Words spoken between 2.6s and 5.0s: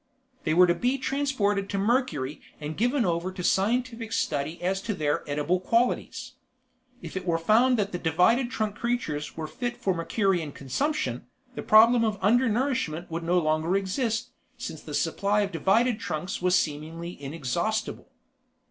given over to scientific study as to